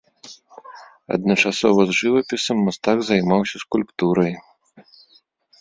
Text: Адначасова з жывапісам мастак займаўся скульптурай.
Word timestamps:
Адначасова 1.17 1.81
з 1.89 1.95
жывапісам 1.99 2.57
мастак 2.69 2.97
займаўся 3.11 3.55
скульптурай. 3.65 4.33